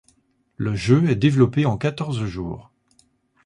[0.57, 2.71] Le jeu est développé en quatorze jours.